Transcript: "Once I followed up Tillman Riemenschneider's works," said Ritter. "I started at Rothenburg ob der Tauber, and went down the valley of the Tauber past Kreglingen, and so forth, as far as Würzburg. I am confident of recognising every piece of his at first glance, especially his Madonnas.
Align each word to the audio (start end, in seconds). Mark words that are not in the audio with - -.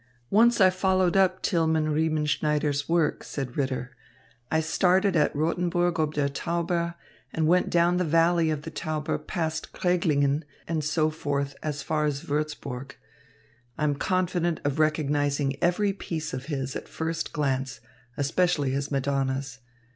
"Once 0.31 0.59
I 0.59 0.71
followed 0.71 1.15
up 1.15 1.43
Tillman 1.43 1.93
Riemenschneider's 1.93 2.89
works," 2.89 3.27
said 3.27 3.55
Ritter. 3.55 3.95
"I 4.51 4.59
started 4.59 5.15
at 5.15 5.35
Rothenburg 5.35 5.99
ob 5.99 6.15
der 6.15 6.27
Tauber, 6.27 6.95
and 7.31 7.45
went 7.45 7.69
down 7.69 7.97
the 7.97 8.03
valley 8.03 8.49
of 8.49 8.63
the 8.63 8.71
Tauber 8.71 9.19
past 9.19 9.73
Kreglingen, 9.73 10.43
and 10.67 10.83
so 10.83 11.11
forth, 11.11 11.55
as 11.61 11.83
far 11.83 12.05
as 12.05 12.23
Würzburg. 12.23 12.93
I 13.77 13.83
am 13.83 13.93
confident 13.93 14.59
of 14.65 14.79
recognising 14.79 15.55
every 15.61 15.93
piece 15.93 16.33
of 16.33 16.45
his 16.45 16.75
at 16.75 16.87
first 16.89 17.31
glance, 17.31 17.79
especially 18.17 18.71
his 18.71 18.89
Madonnas. 18.89 19.59